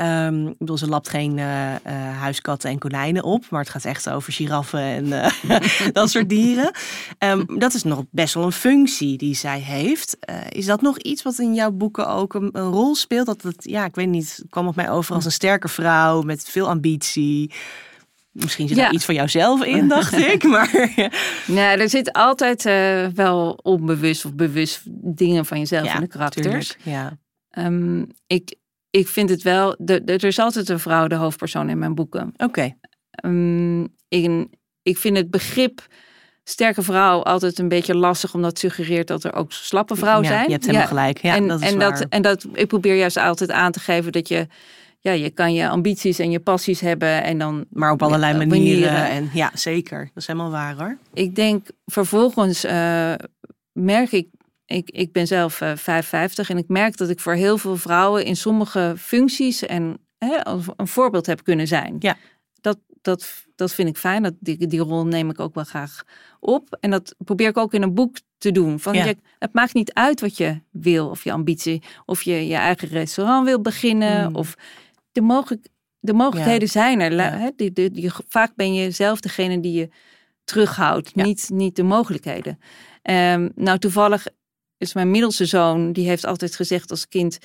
[0.00, 1.74] Um, ik bedoel, ze lapt geen uh,
[2.18, 6.70] huiskatten en konijnen op, maar het gaat echt over giraffen en uh, dat soort dieren.
[7.18, 10.16] Um, dat is nog best wel een functie die zij heeft.
[10.48, 13.26] is dat nog iets wat in jouw boeken ook een, een, rol speelt?
[13.26, 16.48] Dat het, ja, ik weet niet, kwam op mij over als een sterke vrouw met
[16.48, 17.52] veel ambitie.
[18.30, 20.42] Misschien zit er iets van jouzelf in, dacht ik.
[20.42, 20.90] Maar...
[21.46, 22.62] nee, er zit altijd
[23.14, 24.82] wel onbewust of bewust
[25.16, 26.44] dingen van jezelf in de karakters.
[26.44, 27.18] Tuurlijk, ja.
[27.58, 28.54] Um, ik,
[28.96, 29.76] ik vind het wel.
[29.78, 32.32] De, er is altijd een vrouw de hoofdpersoon in mijn boeken.
[32.36, 32.44] Oké.
[32.44, 32.78] Okay.
[33.24, 34.46] Um, ik,
[34.82, 35.86] ik vind het begrip
[36.44, 40.44] sterke vrouw altijd een beetje lastig, omdat het suggereert dat er ook slappe vrouwen zijn.
[40.44, 41.18] Je hebt helemaal gelijk.
[41.18, 41.90] Ja, en dat is en, waar.
[41.90, 44.46] dat, en dat ik probeer juist altijd aan te geven dat je.
[45.00, 47.64] Ja, je kan je ambities en je passies hebben en dan...
[47.70, 48.92] Maar op allerlei manieren.
[48.92, 49.08] manieren.
[49.08, 49.98] En, ja, zeker.
[49.98, 50.98] Dat is helemaal waar hoor.
[51.12, 53.14] Ik denk vervolgens uh,
[53.72, 54.28] merk ik
[54.66, 57.76] ik, ik ben zelf uh, eh, 55 en ik merk dat ik voor heel veel
[57.76, 61.96] vrouwen in sommige functies en hè, een voorbeeld heb kunnen zijn.
[61.98, 62.16] Ja.
[62.60, 64.22] Dat, dat, dat vind ik fijn.
[64.22, 66.02] Dat, die, die rol neem ik ook wel graag
[66.40, 66.76] op.
[66.80, 68.80] En dat probeer ik ook in een boek te doen.
[68.80, 71.82] Van je, het maakt niet uit wat je wil of je ambitie.
[72.04, 74.28] Of je je eigen restaurant wil beginnen.
[74.28, 74.36] Mm.
[74.36, 74.54] Of
[75.12, 75.66] de, mogelijk,
[76.00, 77.38] de mogelijkheden zijn er.
[77.38, 79.88] Hè, die, die, die, vaak ben je zelf degene die je
[80.44, 81.14] terughoudt.
[81.14, 82.58] Niet, niet de mogelijkheden.
[83.02, 84.26] Um, nou, toevallig
[84.78, 87.38] is mijn middelste zoon, die heeft altijd gezegd als kind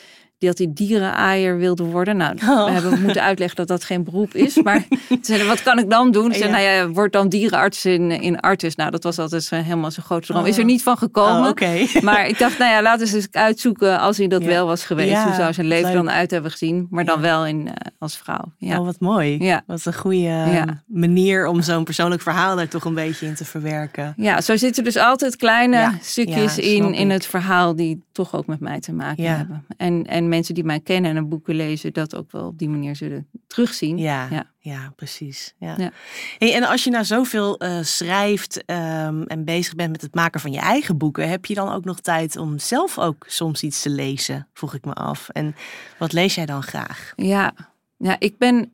[0.47, 2.17] dat hij dierenaaier wilde worden.
[2.17, 2.65] Nou, oh.
[2.65, 4.61] we hebben moeten uitleggen dat dat geen beroep is.
[4.61, 4.85] Maar
[5.21, 6.33] zei, wat kan ik dan doen?
[6.33, 8.75] Ze zei, nou ja, word dan dierenarts in, in Artis.
[8.75, 10.45] Nou, dat was altijd helemaal zijn grote droom.
[10.45, 10.67] Is er oh.
[10.67, 11.53] niet van gekomen.
[11.61, 14.85] Oh, maar ik dacht, nou ja, laten we eens uitzoeken als hij dat wel was
[14.85, 15.23] geweest.
[15.23, 16.87] Hoe zou zijn leven dan uit hebben gezien?
[16.89, 18.53] Maar dan wel in, uh, als vrouw.
[18.57, 18.79] Ja.
[18.79, 19.43] Oh, wat mooi.
[19.43, 19.63] Ja.
[19.67, 24.13] Wat een goede manier om zo'n persoonlijk verhaal er toch een beetje in te verwerken.
[24.17, 28.59] Ja, zo zitten dus altijd kleine stukjes in, in het verhaal die toch ook met
[28.59, 29.65] mij te maken hebben.
[29.77, 32.69] En, en mensen die mij kennen en een boeken lezen, dat ook wel op die
[32.69, 33.97] manier zullen terugzien.
[33.97, 34.45] Ja, ja.
[34.59, 35.53] ja precies.
[35.57, 35.75] Ja.
[35.77, 35.91] ja.
[36.37, 40.39] Hey, en als je nou zoveel uh, schrijft um, en bezig bent met het maken
[40.39, 43.81] van je eigen boeken, heb je dan ook nog tijd om zelf ook soms iets
[43.81, 44.47] te lezen?
[44.53, 45.29] Vroeg ik me af.
[45.29, 45.55] En
[45.97, 47.13] wat lees jij dan graag?
[47.15, 47.53] Ja,
[47.97, 48.73] ja ik ben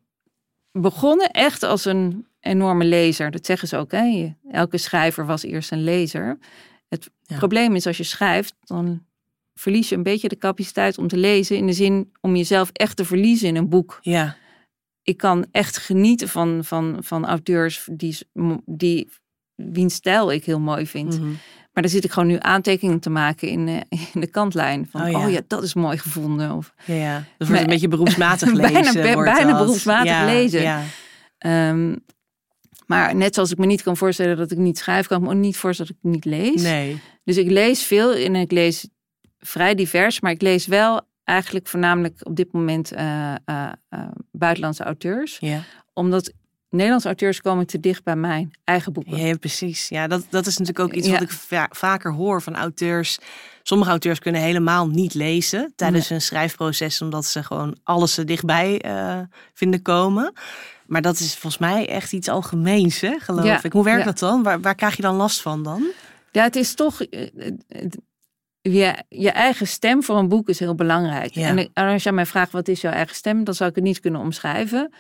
[0.72, 3.32] begonnen echt als een enorme lezer.
[3.32, 3.92] Dat zeggen ze ook.
[3.92, 4.34] Hè?
[4.52, 6.38] Elke schrijver was eerst een lezer.
[6.90, 9.06] Het probleem is als je schrijft, dan
[9.60, 11.58] verlies je een beetje de capaciteit om te lezen.
[11.58, 14.00] In de zin om jezelf echt te verliezen in een boek.
[14.02, 14.36] Ja.
[15.02, 18.18] Ik kan echt genieten van, van, van auteurs die,
[18.66, 19.10] die,
[19.56, 21.20] wiens stijl ik heel mooi vind.
[21.20, 21.30] Mhm.
[21.74, 23.76] Maar dan zit ik gewoon nu aantekeningen te maken in, uh,
[24.14, 24.88] in de kantlijn.
[24.92, 25.26] Van, oh ja.
[25.26, 25.42] oh ja.
[25.48, 26.52] dat is mooi gevonden.
[26.52, 27.24] Of, ja, ja.
[27.38, 28.94] Dat wordt een beetje beroepsmatig lezen.
[28.94, 30.62] bijna, bijna beroepsmatig lezen.
[30.62, 30.84] Ja.
[31.70, 32.04] Um,
[32.86, 35.34] maar net zoals ik me niet kan voorstellen dat ik niet schrijf, kan ik me
[35.34, 36.62] ook niet voorstellen dat ik niet lees.
[36.62, 37.00] Nee.
[37.24, 38.88] Dus ik lees veel en ik lees
[39.40, 43.70] vrij divers, maar ik lees wel eigenlijk voornamelijk op dit moment uh, uh,
[44.32, 45.38] buitenlandse auteurs.
[45.40, 45.62] Ja.
[45.94, 46.32] Omdat
[46.70, 49.18] Nederlandse auteurs komen te dicht bij mijn eigen boeken.
[49.18, 49.90] Ja, precies.
[49.90, 51.32] Ja, dat, dat is natuurlijk ook iets wat ik
[51.70, 53.18] vaker hoor van auteurs.
[53.64, 58.82] Sommige auteurs kunnen helemaal niet lezen tijdens hun schrijfproces, omdat ze gewoon alles er dichtbij
[59.54, 60.34] vinden komen.
[60.86, 63.74] Maar dat is volgens mij echt iets algemeens, hè, geloof ik.
[63.74, 64.44] Hoe werkt dat dan?
[64.44, 65.84] Waar, waar krijg je dan last van dan?
[66.32, 67.02] Ja, het is toch
[68.72, 71.36] je, je eigen stem voor een boek is heel belangrijk.
[71.36, 74.00] En als je mij vraagt wat is jouw eigen stem, dan zou ik het niet
[74.00, 74.94] kunnen omschrijven.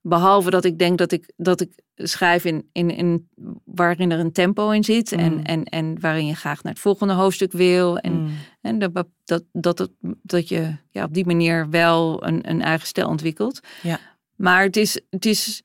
[0.00, 3.28] Behalve dat ik denk dat ik, dat ik schrijf in, in, in
[3.64, 5.12] waarin er een tempo in zit.
[5.12, 5.42] En, mm.
[5.42, 7.98] en, en waarin je graag naar het volgende hoofdstuk wil.
[7.98, 8.30] En, mm.
[8.60, 8.92] en dat,
[9.24, 9.90] dat, dat, dat,
[10.22, 13.60] dat je ja, op die manier wel een, een eigen stijl ontwikkelt.
[13.82, 13.98] Ja.
[14.36, 15.62] Maar het is, het is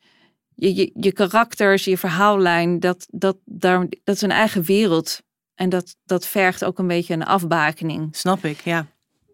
[0.55, 5.21] je, je, je karakters, je verhaallijn, dat, dat, daar, dat is een eigen wereld
[5.59, 8.15] en dat, dat vergt ook een beetje een afbakening.
[8.15, 8.85] Snap ik, ja.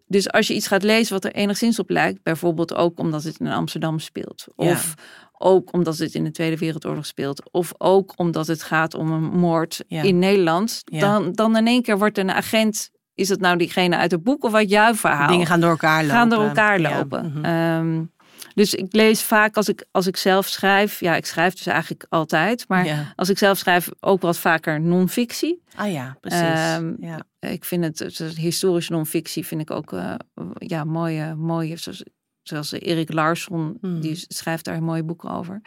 [0.06, 3.38] Dus als je iets gaat lezen wat er enigszins op lijkt, bijvoorbeeld ook omdat het
[3.38, 4.94] in Amsterdam speelt, of
[5.38, 9.22] ook omdat het in de Tweede Wereldoorlog speelt, of ook omdat het gaat om een
[9.22, 13.96] moord in Nederland, dan, dan in één keer wordt een agent, is het nou diegene
[13.96, 15.28] uit het boek of uit jouw verhaal?
[15.28, 16.16] Dingen gaan door elkaar lopen.
[16.16, 17.32] Gaan door elkaar lopen.
[17.32, 17.44] Mhm.
[17.44, 18.04] Ehm,
[18.56, 22.06] dus ik lees vaak als ik, als ik zelf schrijf, ja, ik schrijf dus eigenlijk
[22.08, 25.62] altijd, maar als ik zelf schrijf ook wat vaker non-fictie.
[25.74, 26.76] Ah ja, precies.
[26.76, 27.24] Um, ja.
[27.38, 30.14] Ik vind het, het historische non-fictie vind ik ook uh,
[30.54, 32.02] ja, mooie, mooie zoals,
[32.42, 34.00] zoals Erik Larsson, hmm.
[34.00, 35.60] die schrijft daar mooie boeken over.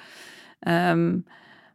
[0.60, 1.26] Um,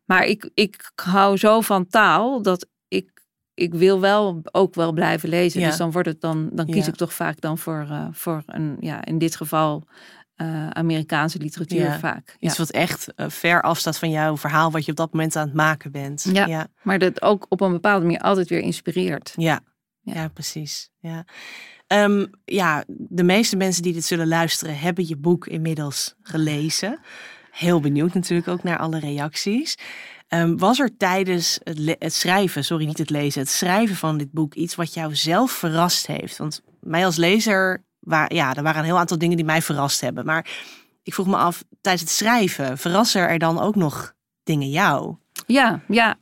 [0.05, 3.11] maar ik, ik hou zo van taal dat ik,
[3.55, 5.61] ik wil wel ook wel blijven lezen.
[5.61, 5.67] Ja.
[5.69, 8.77] Dus dan wordt het dan, dan kies ik toch vaak dan voor, uh, voor een,
[8.81, 9.87] ja, in dit geval
[10.37, 12.37] uh, Amerikaanse literatuur vaak.
[12.39, 15.47] Iets wat echt uh, ver afstaat van jouw verhaal wat je op dat moment aan
[15.47, 16.29] het maken bent.
[16.33, 19.33] Ja, maar dat ook op een bepaalde manier altijd weer inspireert.
[19.37, 19.61] Ja,
[20.05, 20.13] Ja.
[20.15, 20.91] Ja, precies.
[20.99, 21.25] Ja.
[21.87, 26.99] Ehm, ja, de meeste mensen die dit zullen luisteren hebben je boek inmiddels gelezen.
[27.51, 29.79] Heel benieuwd natuurlijk ook naar alle reacties.
[30.29, 34.33] Ehm, was er tijdens het, het schrijven, sorry niet het lezen, het schrijven van dit
[34.33, 36.37] boek iets wat jou zelf verrast heeft?
[36.37, 40.01] Want mij als lezer, waar, ja, er waren een heel aantal dingen die mij verrast
[40.01, 40.25] hebben.
[40.25, 40.47] Maar
[41.03, 45.17] ik vroeg me af, tijdens het schrijven, verrassen er dan ook nog dingen jou?
[45.47, 46.17] Ja, ja,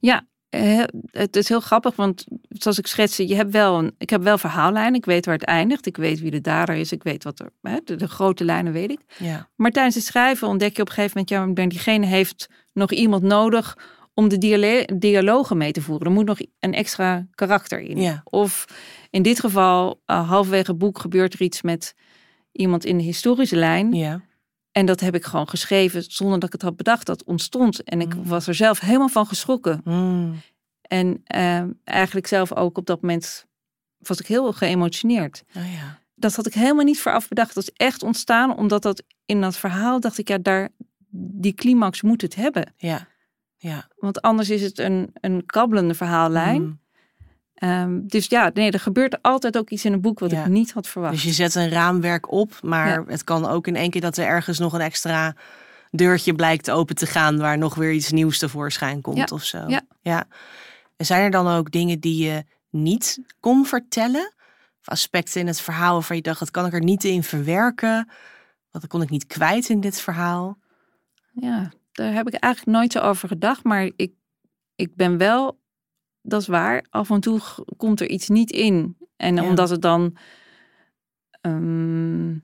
[0.00, 0.26] ja.
[0.48, 4.22] Eh, Het is heel grappig, want zoals ik schetste, je hebt wel een, ik heb
[4.22, 4.94] wel verhaallijn.
[4.94, 5.86] Ik weet waar het eindigt.
[5.86, 6.92] Ik weet wie de dader is.
[6.92, 9.00] Ik weet wat er, hè, de, de grote lijnen weet ik.
[9.18, 9.48] Ja.
[9.56, 13.22] Maar tijdens het schrijven ontdek je op een gegeven moment, ja, diegene heeft nog iemand
[13.22, 13.76] nodig
[14.18, 14.38] om de
[14.98, 16.06] dialogen mee te voeren.
[16.06, 18.00] Er moet nog een extra karakter in.
[18.00, 18.20] Ja.
[18.24, 18.64] Of
[19.10, 21.94] in dit geval, uh, halverwege het boek gebeurt er iets met
[22.52, 23.92] iemand in de historische lijn.
[23.92, 24.22] Ja.
[24.72, 27.06] En dat heb ik gewoon geschreven zonder dat ik het had bedacht.
[27.06, 27.82] Dat ontstond.
[27.84, 28.24] En ik Mm.
[28.24, 29.80] was er zelf helemaal van geschrokken.
[29.84, 30.34] Mm.
[30.82, 33.46] En eh, eigenlijk zelf ook op dat moment
[33.98, 35.44] was ik heel geëmotioneerd.
[35.56, 35.98] Oh ja.
[36.14, 37.54] Dat had ik helemaal niet vooraf bedacht.
[37.54, 40.68] Dat is echt ontstaan omdat dat in dat verhaal dacht ik, ja, daar,
[41.10, 42.74] die climax moet het hebben.
[42.76, 43.08] Ja.
[43.58, 43.88] Ja.
[43.96, 46.62] Want anders is het een, een kabbelende verhaallijn.
[46.62, 46.78] Mm.
[47.54, 50.40] Ehm, dus ja, nee, er gebeurt altijd ook iets in een boek wat Ja.
[50.44, 51.12] ik niet had verwacht.
[51.12, 53.04] Dus je zet een raamwerk op, maar Ja.
[53.06, 55.34] het kan ook in één keer dat er ergens nog een extra
[55.90, 59.26] deurtje blijkt open te gaan waar nog weer iets nieuws tevoorschijn komt Ja.
[59.32, 59.66] of zo.
[60.02, 60.24] Ja.
[60.96, 64.32] En zijn er dan ook dingen die je niet kon vertellen?
[64.80, 68.08] Of aspecten in het verhaal waarvan je dacht, dat kan ik er niet in verwerken?
[68.70, 70.58] Wat kon ik niet kwijt in dit verhaal?
[71.32, 73.64] Ja, daar heb ik eigenlijk nooit zo over gedacht.
[73.64, 74.12] Maar ik,
[74.74, 75.60] ik ben wel,
[76.22, 77.40] dat is waar, af en toe
[77.76, 78.96] komt er iets niet in.
[79.16, 79.42] En Ja.
[79.42, 80.16] omdat het dan,
[81.40, 82.34] ehm,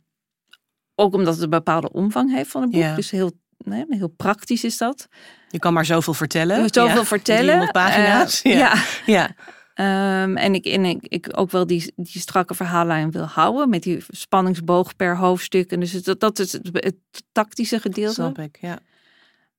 [0.94, 2.80] ook omdat het een bepaalde omvang heeft van het boek.
[2.80, 2.94] Ja.
[2.94, 5.08] Dus heel, nee, heel praktisch is dat.
[5.48, 6.56] Je kan maar zoveel vertellen.
[6.56, 7.42] Je moet zoveel Ja, vertellen.
[7.44, 8.42] 300 pagina's.
[8.42, 8.74] Eh, ja.
[9.06, 9.34] ja.
[9.74, 13.68] Ehm, en ik, en ik, ik ook wel die, die strakke verhaallijn wil houden.
[13.68, 15.70] Met die spanningsboog per hoofdstuk.
[15.72, 16.96] En dus dat, dat is het, het
[17.32, 18.14] tactische gedeelte.
[18.14, 18.58] snap ik.
[18.60, 18.78] Ja.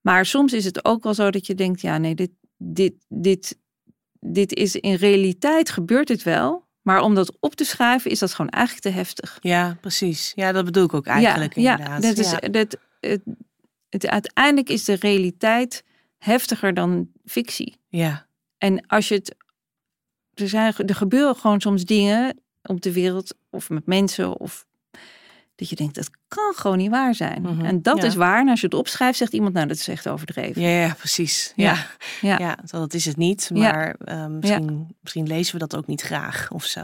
[0.05, 3.57] Maar soms is het ook wel zo dat je denkt, ja nee, dit, dit, dit,
[4.19, 6.65] dit is in realiteit gebeurt het wel.
[6.81, 9.37] Maar om dat op te schrijven is dat gewoon eigenlijk te heftig.
[9.41, 10.31] ja, precies.
[10.35, 12.03] Ja, dat bedoel ik ook eigenlijk ja, inderdaad.
[12.03, 12.37] Ja, dat is, ja.
[12.39, 13.21] dat, het,
[13.89, 15.83] het, uiteindelijk is de realiteit
[16.17, 17.77] heftiger dan fictie.
[17.89, 18.27] ja.
[18.57, 19.35] En als je het.
[20.33, 24.39] Er, zijn, er gebeuren gewoon soms dingen op de wereld of met mensen.
[24.39, 24.65] Of
[25.55, 27.41] dat je denkt, dat kan gewoon niet waar zijn.
[27.41, 28.03] Mhm, En dat ja.
[28.03, 28.39] is waar.
[28.39, 30.61] En als je het opschrijft, zegt iemand, nou, dat is echt overdreven.
[30.61, 31.53] Ja, ja, precies.
[31.55, 31.75] Ja.
[32.21, 32.37] Ja.
[32.39, 32.57] Ja.
[32.65, 33.49] Dat is het niet.
[33.53, 36.81] Maar eh, misschien, misschien lezen we dat ook niet graag of zo.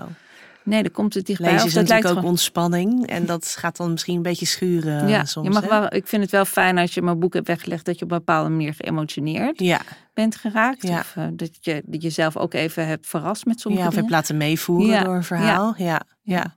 [0.63, 1.51] Nee, dan komt het dichtbij.
[1.51, 3.07] Lezen is dat natuurlijk lijkt ook gewoon- ontspanning.
[3.07, 5.47] En dat gaat dan misschien een beetje schuren ja, soms.
[5.47, 5.69] je mag hè?
[5.69, 8.11] wel, ik vind het wel fijn als je mijn boek hebt weggelegd dat je op
[8.11, 9.81] een bepaalde manier geëmotioneerd Ja,
[10.13, 10.87] bent geraakt.
[10.87, 10.99] Ja.
[10.99, 14.19] Of eh, dat je jezelf ook even hebt verrast met sommige ja of heb dingen.
[14.19, 15.73] laten meevoeren door een verhaal.
[15.77, 16.55] Ja, ja.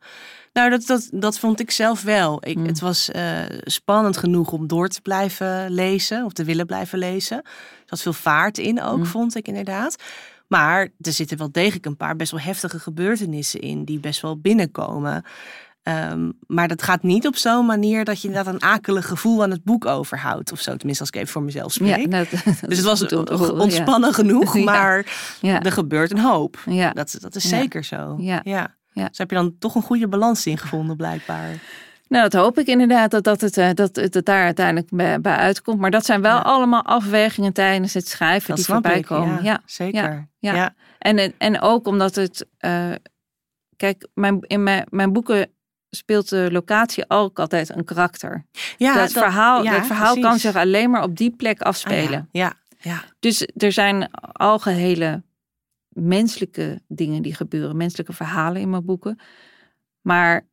[0.54, 2.38] Nou, dat, dat, dat vond ik zelf wel.
[2.46, 2.66] Ik, Mm.
[2.66, 6.24] Het was eh, spannend genoeg om door te blijven lezen.
[6.24, 7.36] Of te willen blijven lezen.
[7.36, 7.44] Er
[7.86, 9.06] zat veel vaart in ook, Mm.
[9.06, 9.96] vond ik inderdaad.
[10.48, 13.84] Maar er zitten wel degelijk een paar best wel heftige gebeurtenissen in.
[13.84, 15.24] Die best wel binnenkomen.
[15.82, 19.50] Ehm, maar dat gaat niet op zo'n manier dat je inderdaad een akelig gevoel aan
[19.50, 20.52] het boek overhoudt.
[20.52, 22.12] Of zo, tenminste als ik even voor mezelf spreek.
[22.12, 23.16] Ja, dat, dat dus het was ja.
[23.50, 25.06] ontspannen genoeg, maar
[25.40, 25.62] Ja.
[25.62, 26.58] er gebeurt een hoop.
[26.92, 28.16] Dat, dat is zeker zo.
[28.18, 28.74] Ja.
[28.94, 29.08] Ja.
[29.08, 31.48] Dus heb je dan toch een goede balans in gevonden, blijkbaar.
[32.08, 35.36] Nou, dat hoop ik inderdaad dat, dat, het, eh, dat het daar uiteindelijk bij, bij
[35.36, 35.80] uitkomt.
[35.80, 36.42] Maar dat zijn wel Ja.
[36.42, 39.04] allemaal afwegingen tijdens het schrijven Dat die voorbij ik.
[39.04, 39.34] komen.
[39.34, 39.60] Ja, Ja.
[39.66, 40.28] zeker.
[40.38, 40.54] ja.
[40.54, 40.74] Ja.
[40.98, 42.46] En, en- en ook omdat het.
[42.58, 42.90] eh,
[43.76, 45.50] kijk, mijn, in mijn, mijn boeken
[45.90, 48.46] speelt de locatie ook altijd een karakter.
[48.76, 52.28] Ja, dat, verhaal, dat verhaal kan zich alleen maar op die plek Ah, afspelen.
[52.32, 52.52] ja.
[52.80, 53.02] Ja, ja.
[53.20, 55.22] Dus er zijn algehele
[55.94, 59.18] menselijke dingen die gebeuren, menselijke verhalen in mijn boeken.
[60.00, 60.46] Maar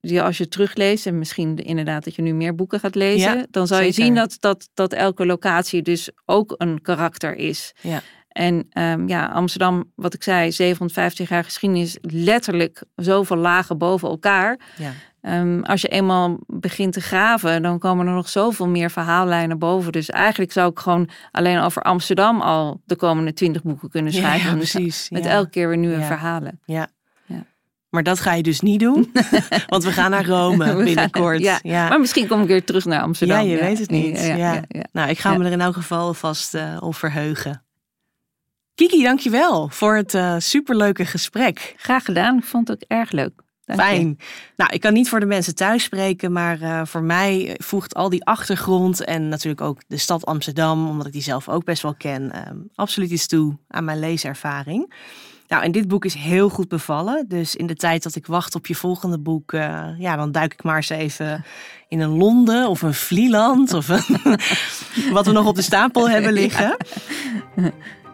[0.00, 3.46] die als je terugleest, en misschien inderdaad dat je nu meer boeken gaat lezen, Ja,
[3.50, 7.74] dan zal je zien dat, dat, dat elke locatie dus ook een karakter is.
[7.80, 8.02] Ja.
[8.28, 14.60] En ehm, ja, Amsterdam, wat ik zei, 750 jaar geschiedenis, letterlijk zoveel lagen boven elkaar.
[14.76, 14.92] ja.
[15.26, 19.92] Ehm, als je eenmaal begint te graven, dan komen er nog zoveel meer verhaallijnen boven.
[19.92, 24.50] Dus eigenlijk zou ik gewoon alleen over Amsterdam al de komende twintig boeken kunnen schrijven.
[24.50, 25.10] ja, precies.
[25.10, 25.30] Met ja.
[25.30, 26.06] elke keer weer nieuwe Ja.
[26.06, 26.60] verhalen.
[26.64, 26.88] Ja.
[27.24, 27.44] Ja.
[27.90, 29.12] Maar dat ga je dus niet doen,
[29.66, 31.40] want we gaan naar Rome gaan- binnenkort.
[31.62, 31.88] ja.
[31.88, 33.36] Maar misschien kom ik weer terug naar Amsterdam.
[33.36, 34.20] Ja, je weet het niet.
[34.36, 34.62] Ja.
[34.92, 37.62] Nou, ik ga me er in elk geval vast eh op verheugen.
[38.74, 41.74] Kiki, dankjewel voor het eh, superleuke gesprek.
[41.76, 42.38] Graag gedaan.
[42.38, 43.44] Ik vond het ook erg leuk.
[43.66, 43.86] Dank je.
[43.86, 44.18] Fijn.
[44.56, 48.08] Nou, ik kan niet voor de mensen thuis spreken, maar eh, voor mij voegt al
[48.08, 51.94] die achtergrond en natuurlijk ook de stad Amsterdam, omdat ik die zelf ook best wel
[51.94, 54.94] ken, ehm, absoluut iets toe aan mijn leeservaring.
[55.48, 57.24] Nou, en dit boek is heel goed bevallen.
[57.28, 60.52] Dus in de tijd dat ik wacht op je volgende boek, uh, ja, dan duik
[60.52, 61.44] ik maar eens even
[61.88, 64.20] in een Londen of een Vlieland of een,
[65.12, 66.76] wat we nog op de stapel hebben liggen.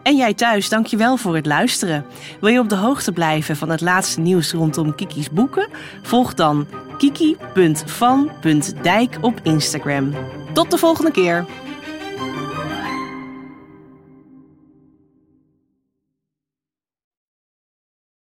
[0.03, 2.05] En jij thuis, dankjewel voor het luisteren.
[2.39, 5.67] Wil je op de hoogte blijven van het laatste nieuws rondom Kiki's boeken?
[6.01, 7.47] Volg dan kiki.van.dijk
[9.21, 10.13] op Instagram.
[10.53, 11.45] Tot de volgende keer!